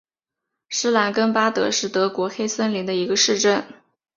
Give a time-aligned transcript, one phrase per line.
[0.69, 3.63] 施兰根巴德是德国黑森州的一个市镇。